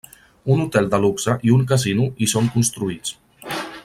Un 0.53 0.61
hotel 0.63 0.87
de 0.93 0.99
luxe 1.03 1.35
i 1.49 1.53
un 1.57 1.63
casino 1.73 2.09
hi 2.25 2.31
són 2.33 2.51
construïts. 2.57 3.17